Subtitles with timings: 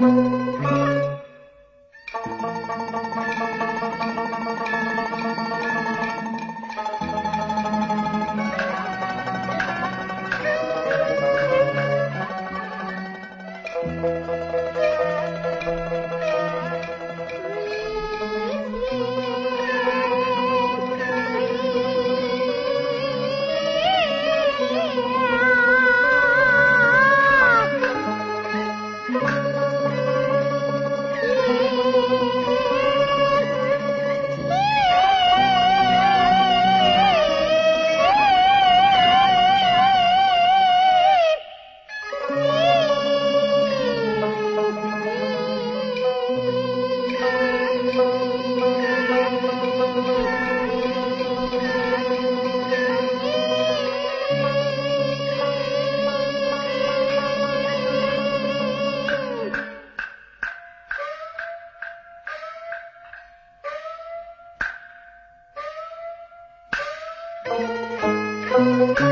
[0.00, 0.49] Música
[68.60, 69.09] Thank you.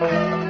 [0.00, 0.49] Thank you.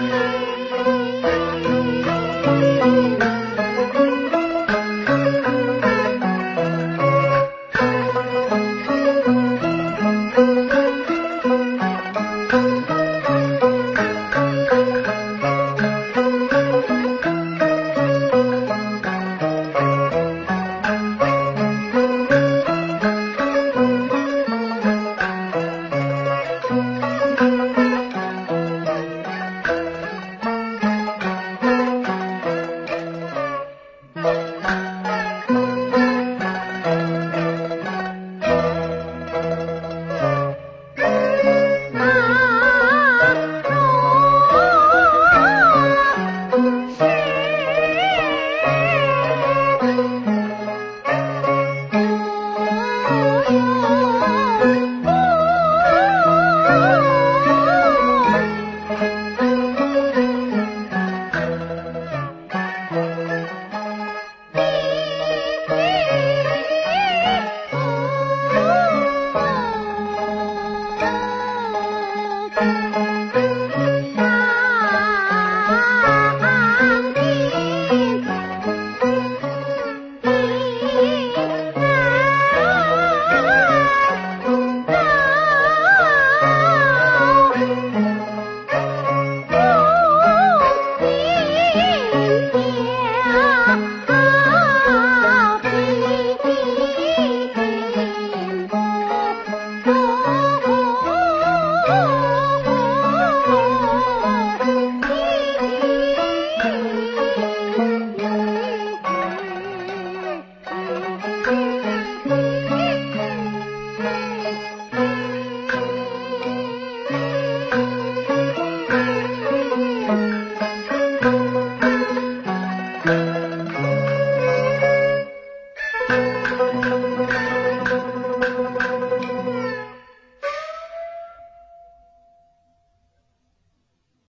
[0.00, 1.37] Thank you.